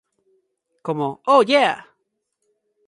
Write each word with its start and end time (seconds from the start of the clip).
Como 0.85 1.07
"Oh 1.31 1.41
Yeah! 1.51 1.77